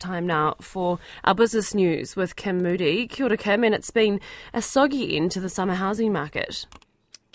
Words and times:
Time 0.00 0.26
now 0.26 0.54
for 0.62 0.98
our 1.24 1.34
business 1.34 1.74
news 1.74 2.16
with 2.16 2.34
Kim 2.34 2.56
Moodie. 2.62 3.06
Kia 3.06 3.26
ora, 3.26 3.36
Kim, 3.36 3.62
and 3.62 3.74
it's 3.74 3.90
been 3.90 4.18
a 4.54 4.62
soggy 4.62 5.14
end 5.14 5.30
to 5.32 5.40
the 5.40 5.50
summer 5.50 5.74
housing 5.74 6.10
market. 6.10 6.64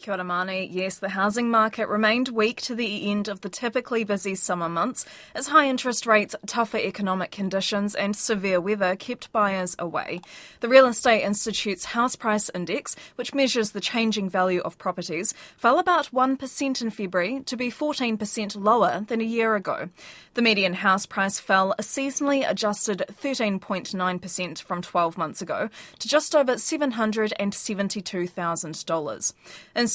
Kia. 0.06 0.24
Yes, 0.70 1.00
the 1.00 1.10
housing 1.10 1.50
market 1.50 1.88
remained 1.88 2.30
weak 2.30 2.62
to 2.62 2.76
the 2.76 3.10
end 3.10 3.28
of 3.28 3.42
the 3.42 3.50
typically 3.50 4.04
busy 4.04 4.36
summer 4.36 4.70
months 4.70 5.04
as 5.34 5.48
high 5.48 5.68
interest 5.68 6.06
rates, 6.06 6.36
tougher 6.46 6.78
economic 6.78 7.32
conditions, 7.32 7.96
and 7.96 8.16
severe 8.16 8.62
weather 8.62 8.96
kept 8.96 9.32
buyers 9.32 9.76
away. 9.80 10.22
The 10.60 10.70
Real 10.70 10.86
Estate 10.86 11.24
Institute's 11.24 11.86
House 11.86 12.16
Price 12.16 12.52
Index, 12.54 12.96
which 13.16 13.34
measures 13.34 13.72
the 13.72 13.82
changing 13.82 14.30
value 14.30 14.62
of 14.62 14.78
properties, 14.78 15.34
fell 15.58 15.80
about 15.80 16.12
1% 16.12 16.82
in 16.82 16.90
February 16.92 17.42
to 17.42 17.58
be 17.58 17.72
14% 17.72 18.64
lower 18.64 19.04
than 19.08 19.22
a 19.22 19.26
year 19.26 19.56
ago. 19.56 19.90
The 20.36 20.44
median 20.44 20.76
house 20.76 21.08
price 21.08 21.40
fell 21.40 21.74
a 21.80 21.82
seasonally 21.82 22.48
adjusted 22.48 23.06
13.9% 23.24 24.62
from 24.62 24.84
12 24.84 25.18
months 25.18 25.42
ago 25.42 25.72
to 25.98 26.08
just 26.08 26.36
over 26.36 26.54
$772,000. 26.56 29.34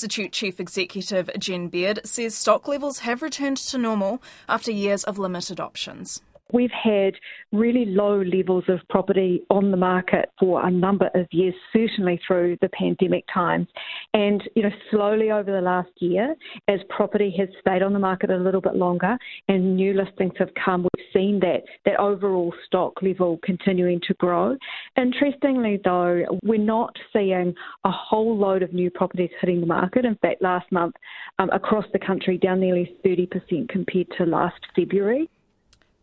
Institute 0.03 0.33
Chief 0.33 0.59
Executive 0.59 1.29
Jen 1.39 1.69
Baird 1.69 2.01
says 2.07 2.35
stock 2.35 2.67
levels 2.67 3.01
have 3.01 3.21
returned 3.21 3.59
to 3.59 3.77
normal 3.77 4.23
after 4.49 4.71
years 4.71 5.05
of 5.05 5.19
limited 5.19 5.61
options. 5.61 6.23
We've 6.53 6.71
had 6.71 7.15
really 7.53 7.87
low 7.87 8.21
levels 8.23 8.65
of 8.69 8.81
property 8.89 9.43
on 9.51 9.71
the 9.71 9.77
market 9.77 10.31
for 10.39 10.65
a 10.67 10.71
number 10.71 11.11
of 11.15 11.27
years, 11.31 11.55
certainly 11.73 12.21
through 12.27 12.59
the 12.61 12.69
pandemic 12.71 13.25
times. 13.33 13.69
And, 14.15 14.43
you 14.55 14.63
know, 14.63 14.71
slowly 14.91 15.31
over 15.31 15.51
the 15.51 15.61
last 15.61 15.91
year, 15.99 16.35
as 16.69 16.81
property 16.89 17.35
has 17.39 17.49
stayed 17.61 17.83
on 17.83 17.93
the 17.93 17.99
market 17.99 18.31
a 18.31 18.37
little 18.37 18.61
bit 18.61 18.75
longer 18.75 19.17
and 19.49 19.77
new 19.77 19.93
listings 19.93 20.33
have 20.39 20.51
come, 20.63 20.83
we've 20.83 21.07
seen 21.13 21.41
that, 21.41 21.63
that 21.85 21.99
overall 21.99 22.53
stock 22.67 23.01
level 23.03 23.39
continuing 23.43 24.01
to 24.07 24.15
grow. 24.15 24.57
Interestingly, 24.97 25.81
though, 25.85 26.25
we're 26.45 26.59
not 26.59 26.97
seeing 27.13 27.55
a 27.85 27.91
whole 27.91 28.37
load 28.37 28.63
of 28.63 28.73
new 28.73 28.91
properties 28.91 29.31
hitting 29.41 29.61
the 29.61 29.67
market. 29.67 30.05
In 30.05 30.17
fact, 30.17 30.43
last 30.43 30.71
month 30.73 30.95
um, 31.39 31.51
across 31.51 31.85
the 31.93 31.99
country, 31.99 32.39
down 32.39 32.61
nearly 32.61 32.97
30% 33.05 33.69
compared 33.69 34.07
to 34.19 34.25
last 34.25 34.61
February. 34.75 35.29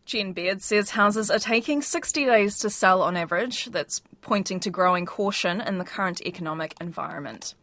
Jen 0.08 0.32
Baird 0.32 0.62
says 0.62 0.88
houses 0.88 1.30
are 1.30 1.38
taking 1.38 1.82
60 1.82 2.24
days 2.24 2.58
to 2.60 2.70
sell 2.70 3.02
on 3.02 3.14
average. 3.14 3.66
That's 3.66 4.00
pointing 4.22 4.58
to 4.60 4.70
growing 4.70 5.04
caution 5.04 5.60
in 5.60 5.76
the 5.76 5.84
current 5.84 6.22
economic 6.22 6.74
environment. 6.80 7.54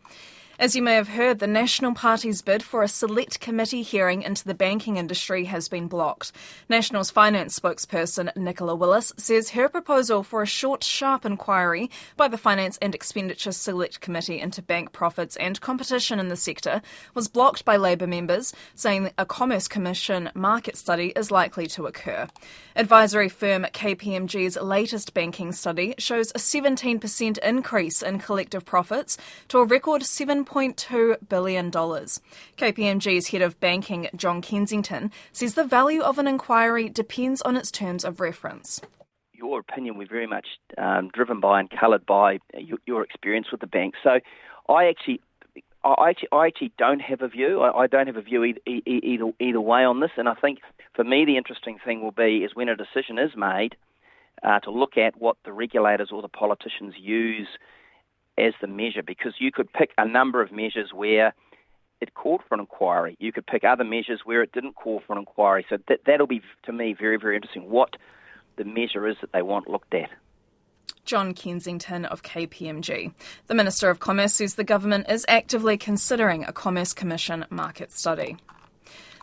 As 0.58 0.74
you 0.74 0.82
may 0.82 0.94
have 0.94 1.10
heard, 1.10 1.40
the 1.40 1.48
National 1.48 1.94
Party's 1.94 2.42
bid 2.42 2.64
for 2.64 2.82
a 2.82 2.88
select 2.88 3.42
committee 3.42 3.82
hearing 3.82 4.22
into 4.22 4.46
the 4.46 4.54
banking 4.54 4.96
industry 4.96 5.46
has 5.46 5.68
been 5.68 5.90
blocked. 5.90 6.32
National's 6.70 7.12
finance 7.12 7.60
spokesperson 7.60 8.34
Nicola 8.38 8.74
Willis 8.74 9.12
says 9.18 9.50
her 9.50 9.68
proposal 9.68 10.24
for 10.24 10.42
a 10.42 10.48
short, 10.48 10.82
sharp 10.82 11.26
inquiry 11.26 11.92
by 12.16 12.30
the 12.30 12.38
Finance 12.38 12.78
and 12.82 12.96
Expenditure 12.96 13.52
Select 13.52 14.00
Committee 14.00 14.40
into 14.40 14.62
bank 14.62 14.94
profits 14.94 15.36
and 15.36 15.60
competition 15.60 16.22
in 16.22 16.30
the 16.30 16.38
sector 16.38 16.82
was 17.14 17.28
blocked 17.28 17.66
by 17.66 17.76
Labour 17.76 18.08
members, 18.08 18.54
saying 18.76 19.12
a 19.18 19.26
Commerce 19.26 19.68
Commission 19.68 20.30
market 20.34 20.78
study 20.78 21.12
is 21.18 21.32
likely 21.32 21.68
to 21.68 21.86
occur. 21.86 22.30
Advisory 22.78 23.28
firm 23.28 23.64
KPMG's 23.74 24.56
latest 24.56 25.14
banking 25.14 25.52
study 25.52 25.96
shows 25.98 26.32
a 26.32 26.40
17% 26.40 27.38
increase 27.40 28.02
in 28.02 28.20
collective 28.20 28.64
profits 28.64 29.18
to 29.50 29.58
a 29.58 29.66
record 29.66 30.04
7 30.04 30.45
$1.2 30.46 31.28
billion. 31.28 31.72
KPMG's 31.72 33.28
head 33.28 33.42
of 33.42 33.60
banking, 33.60 34.08
John 34.16 34.42
Kensington, 34.42 35.12
says 35.32 35.56
the 35.56 35.64
value 35.64 36.02
of 36.02 36.20
an 36.20 36.28
inquiry 36.28 36.90
depends 36.90 37.42
on 37.42 37.58
its 37.58 37.72
terms 37.72 38.06
of 38.06 38.20
reference 38.20 38.82
your 39.38 39.60
opinion 39.60 39.98
we're 39.98 40.08
very 40.08 40.26
much 40.26 40.48
um, 40.78 41.10
driven 41.14 41.40
by 41.40 41.60
and 41.60 41.70
coloured 41.70 42.06
by 42.06 42.40
your, 42.58 42.78
your, 42.86 43.04
experience 43.04 43.48
with 43.52 43.62
the 43.62 43.68
bank. 43.68 43.94
So 44.04 44.20
I 44.70 44.88
actually. 44.88 45.22
I 45.84 46.10
actually, 46.10 46.30
I 46.32 46.48
actually 46.48 46.72
don't 46.80 47.02
have 47.02 47.22
a 47.22 47.28
view. 47.28 47.62
I, 47.62 47.84
I 47.84 47.88
don't 47.88 48.08
have 48.08 48.16
a 48.16 48.22
view 48.22 48.44
either, 48.44 48.60
either, 48.66 49.32
either 49.40 49.62
way 49.62 49.84
on 49.84 50.00
this. 50.00 50.10
And 50.18 50.28
I 50.28 50.34
think 50.34 50.58
for 50.96 51.04
me, 51.04 51.26
the 51.26 51.38
interesting 51.38 51.78
thing 51.86 52.02
will 52.02 52.12
be 52.12 52.38
is 52.38 52.56
when 52.56 52.70
a 52.70 52.76
decision 52.76 53.20
is 53.20 53.36
made 53.38 53.76
uh, 54.42 54.60
to 54.62 54.72
look 54.72 54.98
at 54.98 55.16
what 55.22 55.38
the 55.46 55.54
regulators 55.54 56.10
or 56.12 56.24
the 56.24 56.28
politicians 56.28 56.96
use 56.98 57.48
as 58.38 58.54
the 58.62 58.68
measure 58.68 59.04
because 59.04 59.34
you 59.40 59.52
could 59.52 59.72
pick 59.72 59.92
a 59.98 60.08
number 60.08 60.42
of 60.42 60.52
measures 60.52 60.92
where 60.94 61.34
it 62.02 62.14
called 62.14 62.42
for 62.48 62.56
an 62.56 62.60
inquiry. 62.60 63.16
You 63.20 63.32
could 63.32 63.48
pick 63.48 63.64
other 63.64 63.84
measures 63.84 64.22
where 64.26 64.42
it 64.42 64.52
didn't 64.52 64.74
call 64.74 65.02
for 65.06 65.14
an 65.14 65.20
inquiry. 65.20 65.66
So 65.70 65.78
that, 65.88 66.02
that'll 66.06 66.28
be, 66.28 66.42
to 66.66 66.74
me, 66.74 66.94
very, 66.94 67.18
very 67.18 67.36
interesting 67.36 67.70
what 67.70 67.96
the 68.58 68.66
measure 68.66 69.08
is 69.08 69.18
that 69.22 69.32
they 69.32 69.42
want 69.42 69.70
looked 69.70 69.94
at. 69.94 70.10
John 71.06 71.34
Kensington 71.34 72.06
of 72.06 72.24
KPMG. 72.24 73.14
The 73.48 73.54
Minister 73.54 73.90
of 73.90 74.00
Commerce 74.00 74.34
says 74.34 74.56
the 74.56 74.64
government 74.64 75.10
is 75.10 75.26
actively 75.28 75.78
considering 75.78 76.44
a 76.44 76.52
Commerce 76.52 76.94
Commission 76.94 77.46
market 77.50 77.92
study. 77.92 78.38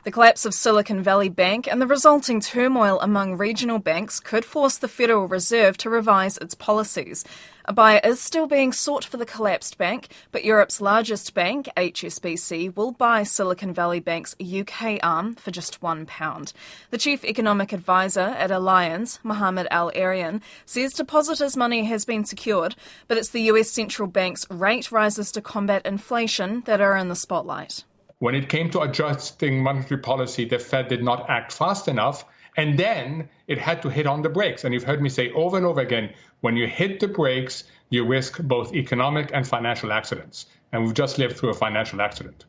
The 0.05 0.11
collapse 0.11 0.45
of 0.45 0.53
Silicon 0.53 1.01
Valley 1.01 1.29
Bank 1.29 1.69
and 1.71 1.81
the 1.81 1.87
resulting 1.87 2.41
turmoil 2.41 2.99
among 3.01 3.37
regional 3.37 3.79
banks 3.79 4.19
could 4.19 4.45
force 4.45 4.77
the 4.77 4.89
Federal 4.89 5.29
Reserve 5.29 5.77
to 5.77 5.89
revise 5.89 6.37
its 6.39 6.57
policies. 6.57 7.25
A 7.67 7.73
buyer 7.73 8.01
is 8.03 8.21
still 8.21 8.49
being 8.49 8.73
sought 8.73 9.05
for 9.05 9.17
the 9.17 9.25
collapsed 9.25 9.79
bank, 9.79 10.09
but 10.33 10.45
Europe's 10.45 10.81
largest 10.81 11.35
bank, 11.35 11.69
HSBC, 11.77 12.75
will 12.75 12.91
buy 12.91 13.23
Silicon 13.23 13.73
Valley 13.73 14.01
Bank's 14.01 14.35
UK 14.43 14.99
arm 15.05 15.37
for 15.37 15.53
just 15.53 15.81
£1. 15.81 16.53
The 16.91 16.99
chief 16.99 17.25
economic 17.25 17.73
advisor 17.73 18.35
at 18.37 18.51
Allianz, 18.51 19.21
Mohamed 19.23 19.69
El-Erian, 19.71 20.41
says 20.67 20.95
depositors' 20.95 21.57
money 21.57 21.85
has 21.85 22.05
been 22.05 22.25
secured, 22.25 22.75
but 23.07 23.19
it's 23.19 23.31
the 23.31 23.43
US 23.43 23.71
central 23.71 24.09
bank's 24.09 24.51
rate 24.51 24.91
rises 24.91 25.31
to 25.31 25.41
combat 25.41 25.87
inflation 25.87 26.63
that 26.67 26.81
are 26.81 26.97
in 26.97 27.09
the 27.09 27.15
spotlight. 27.15 27.85
When 28.23 28.37
it 28.37 28.49
came 28.49 28.71
to 28.71 28.83
adjusting 28.83 29.65
monetary 29.65 30.01
policy, 30.01 30.45
the 30.45 30.61
Fed 30.61 30.87
did 30.87 31.03
not 31.03 31.29
act 31.29 31.53
fast 31.53 31.89
enough. 31.89 32.25
And 32.57 32.79
then 32.79 33.29
it 33.49 33.59
had 33.59 33.83
to 33.83 33.89
hit 33.89 34.07
on 34.07 34.23
the 34.23 34.29
brakes. 34.29 34.63
And 34.63 34.73
you've 34.73 34.85
heard 34.85 35.03
me 35.03 35.09
say 35.09 35.33
over 35.33 35.57
and 35.57 35.67
over 35.67 35.81
again 35.81 36.15
when 36.41 36.57
you 36.57 36.69
hit 36.69 37.01
the 37.01 37.09
brakes, 37.09 37.65
you 37.91 38.07
risk 38.07 38.41
both 38.41 38.75
economic 38.75 39.31
and 39.35 39.45
financial 39.45 39.91
accidents. 39.91 40.47
And 40.71 40.85
we've 40.85 40.95
just 40.95 41.19
lived 41.19 41.37
through 41.37 41.49
a 41.49 41.55
financial 41.55 42.01
accident. 42.01 42.45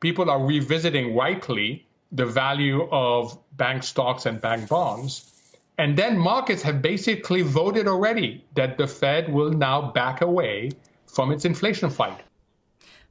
People 0.00 0.30
are 0.30 0.42
revisiting 0.42 1.14
rightly 1.14 1.86
the 2.12 2.24
value 2.24 2.88
of 2.90 3.38
bank 3.58 3.82
stocks 3.82 4.24
and 4.24 4.40
bank 4.40 4.70
bonds. 4.70 5.30
And 5.76 5.98
then 5.98 6.16
markets 6.16 6.62
have 6.62 6.80
basically 6.80 7.42
voted 7.42 7.88
already 7.88 8.42
that 8.54 8.78
the 8.78 8.86
Fed 8.86 9.30
will 9.30 9.50
now 9.50 9.92
back 9.92 10.22
away 10.22 10.70
from 11.06 11.30
its 11.30 11.44
inflation 11.44 11.90
fight. 11.90 12.22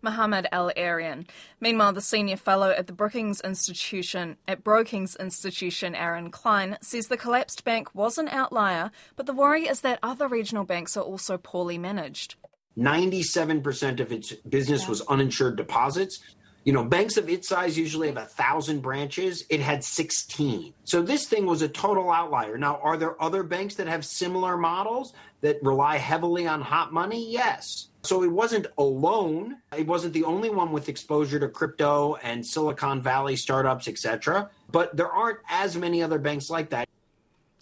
Mohamed 0.02 0.48
El-Erian. 0.52 1.28
Meanwhile, 1.60 1.94
the 1.94 2.02
senior 2.02 2.38
fellow 2.38 2.72
at 2.72 2.88
the 2.88 2.94
Brookings 2.94 3.42
Institution 3.42 4.38
at 4.48 4.64
Brookings 4.64 5.16
Institution, 5.16 5.96
Aaron 5.96 6.32
Klein, 6.32 6.78
says 6.82 7.08
the 7.08 7.18
collapsed 7.18 7.64
bank 7.64 7.94
was 7.94 8.18
an 8.18 8.28
outlier, 8.30 8.92
but 9.16 9.26
the 9.26 9.34
worry 9.34 9.68
is 9.68 9.82
that 9.82 10.00
other 10.02 10.28
regional 10.28 10.64
banks 10.64 10.96
are 10.96 11.04
also 11.04 11.38
poorly 11.38 11.78
managed. 11.78 12.36
97% 12.78 14.00
of 14.00 14.12
its 14.12 14.34
business 14.34 14.88
was 14.88 15.02
uninsured 15.02 15.58
deposits. 15.58 16.20
You 16.70 16.74
know, 16.74 16.84
banks 16.84 17.18
of 17.18 17.28
its 17.28 17.50
size 17.50 17.80
usually 17.80 18.10
have 18.10 18.18
a 18.18 18.26
thousand 18.26 18.82
branches. 18.82 19.44
It 19.50 19.60
had 19.60 19.84
16. 19.84 20.72
So 20.84 21.02
this 21.02 21.26
thing 21.26 21.48
was 21.48 21.64
a 21.64 21.68
total 21.68 22.12
outlier. 22.12 22.60
Now, 22.60 22.80
are 22.84 22.96
there 22.96 23.20
other 23.20 23.42
banks 23.42 23.74
that 23.74 23.88
have 23.88 24.06
similar 24.06 24.56
models 24.56 25.14
that 25.42 25.58
rely 25.64 25.98
heavily 25.98 26.46
on 26.46 26.62
hot 26.62 26.94
money? 26.94 27.28
Yes. 27.32 27.88
So 28.04 28.22
it 28.22 28.32
wasn't 28.32 28.68
alone. 28.78 29.58
It 29.76 29.88
wasn't 29.88 30.14
the 30.14 30.26
only 30.26 30.52
one 30.52 30.72
with 30.72 30.90
exposure 30.90 31.40
to 31.40 31.50
crypto 31.50 32.18
and 32.22 32.46
Silicon 32.46 33.02
Valley 33.02 33.36
startups, 33.36 33.88
etc. 33.88 34.52
But 34.72 34.96
there 34.96 35.10
aren't 35.10 35.40
as 35.50 35.76
many 35.76 36.04
other 36.04 36.20
banks 36.20 36.52
like 36.52 36.70
that. 36.70 36.88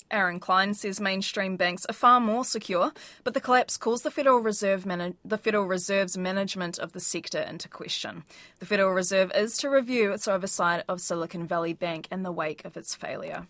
Aaron 0.09 0.39
Klein 0.39 0.73
says 0.73 0.99
mainstream 0.99 1.57
banks 1.57 1.85
are 1.85 1.93
far 1.93 2.19
more 2.19 2.45
secure, 2.45 2.91
but 3.23 3.33
the 3.33 3.41
collapse 3.41 3.77
calls 3.77 4.01
the 4.01 4.11
Federal 4.11 4.39
Reserve 4.39 4.85
the 5.25 5.37
Federal 5.37 5.65
Reserve's 5.65 6.17
management 6.17 6.77
of 6.79 6.93
the 6.93 6.99
sector 6.99 7.39
into 7.39 7.67
question. 7.67 8.23
The 8.59 8.65
Federal 8.65 8.91
Reserve 8.91 9.31
is 9.35 9.57
to 9.57 9.69
review 9.69 10.11
its 10.11 10.27
oversight 10.27 10.83
of 10.87 11.01
Silicon 11.01 11.45
Valley 11.45 11.73
Bank 11.73 12.07
in 12.11 12.23
the 12.23 12.31
wake 12.31 12.63
of 12.65 12.77
its 12.77 12.95
failure. 12.95 13.47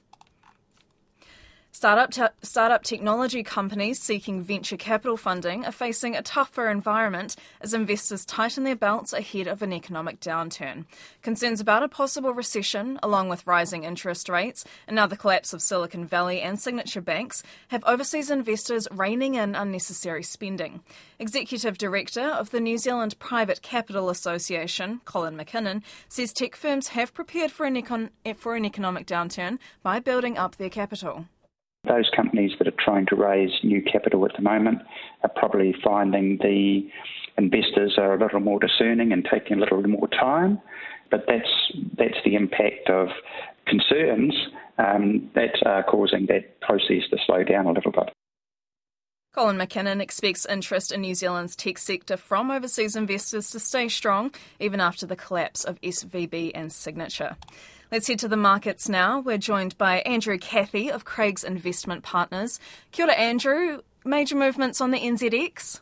Startup, 1.77 2.09
te- 2.09 2.35
startup 2.41 2.81
technology 2.81 3.43
companies 3.43 4.01
seeking 4.01 4.41
venture 4.41 4.77
capital 4.77 5.15
funding 5.15 5.63
are 5.63 5.71
facing 5.71 6.15
a 6.15 6.23
tougher 6.23 6.69
environment 6.71 7.35
as 7.61 7.71
investors 7.71 8.25
tighten 8.25 8.63
their 8.63 8.75
belts 8.75 9.13
ahead 9.13 9.45
of 9.45 9.61
an 9.61 9.71
economic 9.71 10.19
downturn. 10.19 10.85
Concerns 11.21 11.61
about 11.61 11.83
a 11.83 11.87
possible 11.87 12.31
recession, 12.31 12.99
along 13.03 13.29
with 13.29 13.45
rising 13.45 13.83
interest 13.83 14.27
rates 14.27 14.65
and 14.87 14.95
now 14.95 15.05
the 15.05 15.15
collapse 15.15 15.53
of 15.53 15.61
Silicon 15.61 16.03
Valley 16.03 16.41
and 16.41 16.59
signature 16.59 16.99
banks, 16.99 17.43
have 17.67 17.83
overseas 17.83 18.31
investors 18.31 18.87
reining 18.89 19.35
in 19.35 19.53
unnecessary 19.53 20.23
spending. 20.23 20.81
Executive 21.19 21.77
Director 21.77 22.27
of 22.27 22.49
the 22.49 22.59
New 22.59 22.79
Zealand 22.79 23.19
Private 23.19 23.61
Capital 23.61 24.09
Association, 24.09 24.99
Colin 25.05 25.37
McKinnon, 25.37 25.83
says 26.07 26.33
tech 26.33 26.55
firms 26.55 26.87
have 26.87 27.13
prepared 27.13 27.51
for 27.51 27.67
an, 27.67 27.79
econ- 27.79 28.09
for 28.35 28.55
an 28.55 28.65
economic 28.65 29.05
downturn 29.05 29.59
by 29.83 29.99
building 29.99 30.39
up 30.39 30.55
their 30.55 30.71
capital 30.71 31.27
Those 31.87 32.09
companies 32.15 32.51
that 32.59 32.67
are 32.67 32.83
trying 32.83 33.05
to 33.07 33.15
raise 33.15 33.51
new 33.63 33.81
capital 33.81 34.25
at 34.25 34.35
the 34.35 34.41
moment 34.41 34.79
are 35.23 35.29
probably 35.29 35.73
finding 35.83 36.37
the 36.37 36.89
investors 37.37 37.95
are 37.97 38.13
a 38.13 38.19
little 38.19 38.39
more 38.39 38.59
discerning 38.59 39.11
and 39.13 39.27
taking 39.31 39.57
a 39.57 39.59
little 39.59 39.81
more 39.83 40.07
time. 40.07 40.59
But 41.09 41.25
that's 41.27 41.71
that's 41.97 42.17
the 42.25 42.35
impact 42.35 42.89
of 42.89 43.07
concerns 43.65 44.33
um, 44.77 45.29
that 45.35 45.55
are 45.65 45.83
causing 45.83 46.25
that 46.27 46.59
process 46.61 47.03
to 47.09 47.17
slow 47.25 47.43
down 47.43 47.65
a 47.65 47.71
little 47.71 47.91
bit. 47.91 48.11
Colin 49.33 49.57
McKinnon 49.57 50.01
expects 50.01 50.47
interest 50.47 50.91
in 50.91 51.01
New 51.01 51.13
Zealand's 51.13 51.55
tech 51.55 51.77
sector 51.77 52.17
from 52.17 52.49
overseas 52.49 52.95
investors 52.95 53.51
to 53.51 53.59
stay 53.59 53.87
strong 53.87 54.31
even 54.59 54.79
after 54.79 55.05
the 55.05 55.15
collapse 55.15 55.63
of 55.63 55.79
SVB 55.81 56.51
and 56.55 56.71
Signature. 56.71 57.35
Let's 57.89 58.07
head 58.07 58.19
to 58.19 58.27
the 58.27 58.35
markets 58.35 58.89
now. 58.89 59.21
We're 59.21 59.37
joined 59.37 59.77
by 59.77 59.99
Andrew 59.99 60.37
Cathie 60.37 60.89
of 60.89 61.05
Craigs 61.05 61.43
Investment 61.43 62.03
Partners. 62.03 62.59
Kia 62.91 63.05
ora, 63.05 63.15
Andrew. 63.15 63.81
Major 64.03 64.35
movements 64.35 64.81
on 64.81 64.91
the 64.91 64.99
NZX? 64.99 65.79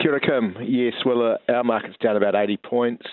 Kia 0.00 0.12
ora, 0.12 0.20
Kim. 0.20 0.56
Yes, 0.62 0.94
well, 1.04 1.36
uh, 1.48 1.52
our 1.52 1.62
market's 1.62 1.96
down 2.02 2.16
about 2.16 2.34
80 2.34 2.56
points, 2.58 3.06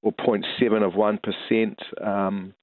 or 0.00 0.12
0.7 0.12 0.82
of 0.82 0.94
1%. 0.94 2.06
Um, 2.06 2.54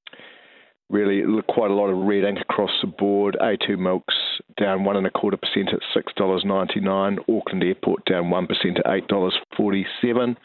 really, 0.89 1.21
quite 1.49 1.69
a 1.69 1.75
lot 1.75 1.89
of 1.89 1.97
red 1.99 2.23
ink 2.23 2.39
across 2.41 2.71
the 2.81 2.87
board. 2.87 3.37
A2 3.39 3.77
Milk's 3.77 4.15
down 4.57 4.85
one 4.85 4.97
and 4.97 5.05
a 5.05 5.11
quarter 5.11 5.37
percent 5.37 5.69
at 5.73 5.79
six 5.93 6.13
dollars 6.13 6.43
ninety 6.45 6.79
nine. 6.79 7.17
Auckland 7.29 7.63
Airport 7.63 8.05
down 8.05 8.29
one 8.29 8.47
percent 8.47 8.77
at 8.79 8.91
eight 8.91 9.07
dollars 9.07 9.37
forty 9.57 9.85
seven. 10.01 10.37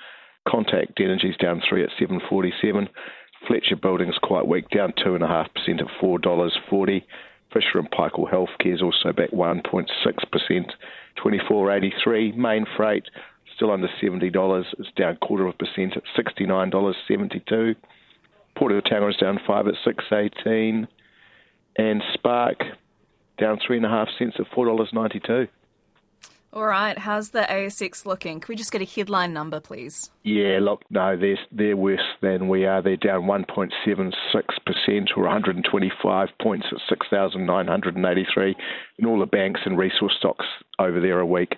Contact 0.49 0.99
Energy's 0.99 1.37
down 1.37 1.63
three 1.69 1.83
at 1.83 1.91
seven 1.99 2.21
forty 2.29 2.53
seven. 2.63 2.89
Fletcher 3.47 3.77
Building's 3.77 4.19
quite 4.23 4.47
weak, 4.47 4.69
down 4.71 4.93
two 5.03 5.15
and 5.15 5.25
a 5.25 5.29
half 5.29 5.53
percent 5.55 5.81
at 5.81 5.87
four 6.01 6.19
dollars 6.19 6.57
forty. 6.69 7.07
Fisher 7.53 7.79
and 7.79 7.91
Paykel 7.91 8.31
Healthcare 8.31 8.75
is 8.75 8.83
also 8.83 9.13
back 9.13 9.33
one 9.33 9.63
point 9.69 9.91
six 10.05 10.25
percent, 10.25 10.73
twenty 11.17 11.41
four 11.49 11.73
eighty 11.73 11.93
three. 12.03 12.33
Main 12.33 12.65
Freight 12.77 13.05
still 13.57 13.73
under 13.73 13.89
seventy 14.01 14.31
dollars. 14.31 14.67
It's 14.79 14.89
down 14.97 15.17
quarter 15.17 15.47
of 15.47 15.55
a 15.55 15.59
percent 15.59 15.97
at 15.97 16.05
sixty 16.15 16.47
nine 16.47 16.71
dollars 16.71 16.97
seventy 17.09 17.43
two. 17.49 17.75
Port 18.57 18.73
of 18.73 18.85
Tauranga 18.85 19.11
is 19.11 19.17
down 19.17 19.41
five 19.47 19.67
at 19.67 19.75
six 19.85 20.05
eighteen, 20.13 20.87
and 21.77 22.03
Spark 22.15 22.59
down 23.39 23.59
three 23.67 23.79
and 23.79 23.87
a 23.87 23.89
half 23.89 24.09
cents 24.19 24.37
at 24.39 24.47
four 24.55 24.67
dollars 24.67 24.91
ninety 24.93 25.21
two. 25.21 25.49
All 26.53 26.67
right, 26.67 26.99
how's 26.99 27.31
the 27.31 27.43
ASX 27.43 28.05
looking? 28.05 28.41
Can 28.41 28.53
we 28.53 28.57
just 28.57 28.73
get 28.73 28.83
a 28.83 28.85
headline 28.85 29.33
number, 29.33 29.61
please? 29.61 30.11
Yeah, 30.25 30.59
look, 30.61 30.83
no, 30.91 31.17
they're 31.17 31.39
they're 31.53 31.77
worse 31.77 32.01
than 32.23 32.49
we 32.49 32.65
are. 32.65 32.83
They're 32.83 32.97
down 32.97 33.29
one 33.29 33.45
point 33.45 33.73
seven 33.87 34.13
six 34.33 34.57
percent, 34.67 35.11
or 35.17 35.23
one 35.23 35.33
hundred 35.33 35.55
and 35.55 35.65
twenty 35.71 35.93
five 36.03 36.29
points 36.43 36.67
at 36.73 36.79
six 36.89 37.07
thousand 37.09 37.47
nine 37.47 37.69
hundred 37.69 37.95
and 37.95 38.05
eighty 38.05 38.27
three, 38.35 38.57
and 38.99 39.07
all 39.07 39.21
the 39.21 39.27
banks 39.27 39.61
and 39.65 39.79
resource 39.79 40.15
stocks 40.19 40.47
over 40.81 41.01
there 41.01 41.21
a 41.21 41.27
week. 41.27 41.55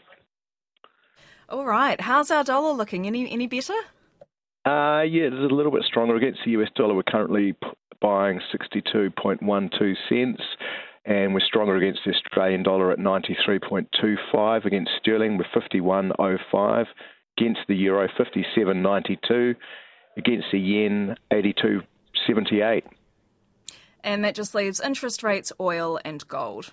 All 1.49 1.65
right, 1.65 1.99
how's 1.99 2.31
our 2.31 2.45
dollar 2.45 2.75
looking? 2.75 3.07
Any 3.07 3.31
any 3.31 3.47
better? 3.47 3.73
Uh, 4.67 5.03
yeah, 5.09 5.25
it's 5.25 5.53
a 5.53 5.55
little 5.55 5.73
bit 5.73 5.85
stronger 5.85 6.17
against 6.17 6.41
the 6.45 6.51
US 6.53 6.69
dollar. 6.77 6.95
We're 6.95 7.03
currently 7.03 7.57
buying 8.03 8.41
62.12 8.53 9.97
cents, 10.09 10.43
and 11.05 11.35
we're 11.35 11.41
stronger 11.41 11.77
against 11.77 12.01
the 12.05 12.13
Australian 12.13 12.63
dollar 12.63 12.93
at 12.93 12.99
93.25, 12.99 14.65
against 14.65 14.91
sterling 15.01 15.39
with 15.39 15.47
51.05, 15.55 16.87
against 17.39 17.61
the 17.69 17.75
euro 17.75 18.09
57.92, 18.09 19.55
against 20.17 20.47
the 20.53 20.59
yen 20.59 21.17
82.78. 21.33 22.83
And 24.05 24.25
that 24.25 24.35
just 24.35 24.55
leaves 24.55 24.81
interest 24.81 25.23
rates, 25.23 25.53
oil, 25.61 25.99
and 26.05 26.27
gold. 26.29 26.73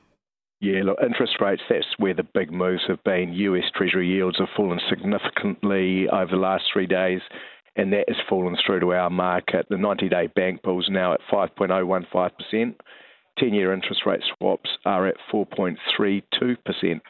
Yeah, 0.62 0.82
look, 0.84 0.98
interest 1.02 1.36
rates, 1.40 1.62
that's 1.70 1.86
where 1.98 2.14
the 2.14 2.24
big 2.24 2.52
moves 2.52 2.84
have 2.88 3.04
been. 3.04 3.34
US 3.34 3.64
Treasury 3.76 4.10
yields 4.10 4.40
have 4.40 4.50
fallen 4.58 4.80
significantly 4.90 6.10
over 6.10 6.32
the 6.32 6.38
last 6.38 6.66
three 6.74 6.88
days 6.88 7.22
and 7.80 7.94
that 7.94 8.10
has 8.10 8.18
fallen 8.28 8.58
through 8.66 8.82
to 8.82 8.94
our 8.94 9.10
market. 9.10 9.68
The 9.70 9.78
90 9.78 10.10
day 10.10 10.28
bank 10.28 10.62
bill 10.64 10.80
is 10.80 10.90
now 10.90 11.14
at 11.14 11.22
5.015%. 11.32 12.76
10 13.40 13.54
year 13.54 13.74
interest 13.74 14.06
rate 14.06 14.22
swaps 14.38 14.70
are 14.86 15.08
at 15.08 15.16
4.32%. 15.32 17.02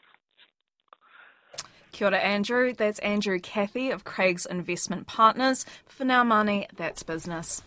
Kia 1.92 2.08
ora, 2.08 2.18
Andrew. 2.18 2.74
That's 2.74 3.00
Andrew 3.00 3.40
Cathie 3.40 3.92
of 3.92 4.04
Craigs 4.04 4.46
Investment 4.46 5.08
Partners. 5.08 5.66
For 5.88 6.06
now, 6.06 6.24
money, 6.24 6.68
that's 6.76 7.04
business. 7.04 7.62